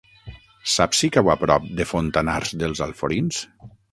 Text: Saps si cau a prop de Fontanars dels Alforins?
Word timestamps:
Saps 0.75 1.01
si 1.03 1.09
cau 1.17 1.29
a 1.33 1.35
prop 1.41 1.69
de 1.81 1.85
Fontanars 1.91 2.57
dels 2.65 2.83
Alforins? 2.89 3.45